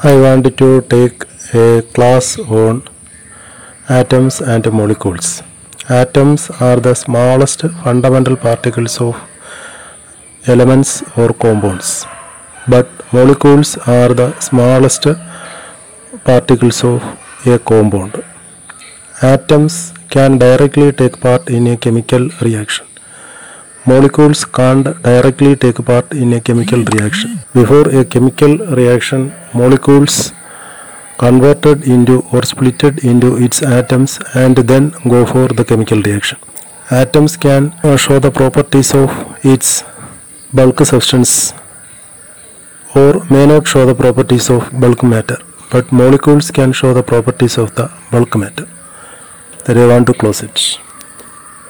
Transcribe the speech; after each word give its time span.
I 0.00 0.12
want 0.16 0.46
to 0.60 0.68
take 0.92 1.24
a 1.56 1.64
class 1.96 2.30
on 2.58 2.76
atoms 3.90 4.38
and 4.52 4.70
molecules 4.70 5.32
atoms 5.94 6.46
are 6.62 6.78
the 6.78 6.90
smallest 7.00 7.68
fundamental 7.80 8.36
particles 8.44 8.98
of 9.02 9.20
elements 10.44 10.96
or 11.20 11.32
compounds 11.44 11.94
but 12.70 12.92
molecules 13.14 13.76
are 13.96 14.12
the 14.12 14.26
smallest 14.40 15.12
particles 16.26 16.84
of 16.86 17.10
a 17.48 17.56
compound 17.64 18.18
atoms 19.26 19.80
can 20.12 20.32
directly 20.40 20.90
take 21.00 21.22
part 21.24 21.50
in 21.56 21.66
a 21.68 21.76
chemical 21.86 22.24
reaction 22.42 22.86
Molecules 23.86 24.44
can't 24.44 24.84
directly 25.02 25.56
take 25.56 25.82
part 25.84 26.12
in 26.12 26.34
a 26.34 26.40
chemical 26.40 26.84
reaction. 26.84 27.38
Before 27.54 27.88
a 27.88 28.04
chemical 28.04 28.58
reaction, 28.58 29.32
molecules 29.54 30.32
converted 31.18 31.84
into 31.84 32.16
or 32.32 32.42
splitted 32.42 33.04
into 33.04 33.36
its 33.36 33.62
atoms 33.62 34.18
and 34.34 34.56
then 34.56 34.90
go 35.08 35.24
for 35.24 35.48
the 35.48 35.64
chemical 35.64 36.02
reaction. 36.02 36.38
Atoms 36.90 37.36
can 37.36 37.72
uh, 37.82 37.96
show 37.96 38.18
the 38.18 38.30
properties 38.30 38.94
of 38.94 39.10
its 39.44 39.82
bulk 40.52 40.80
substance 40.80 41.54
or 42.94 43.24
may 43.30 43.46
not 43.46 43.66
show 43.66 43.86
the 43.86 43.94
properties 43.94 44.50
of 44.50 44.68
bulk 44.78 45.02
matter, 45.02 45.38
but 45.70 45.90
molecules 45.90 46.50
can 46.50 46.72
show 46.72 46.92
the 46.92 47.02
properties 47.02 47.56
of 47.56 47.74
the 47.76 47.90
bulk 48.10 48.36
matter. 48.36 48.68
That 49.64 49.76
I 49.78 49.86
want 49.86 50.06
to 50.08 50.14
close 50.14 50.42
it. 50.42 50.78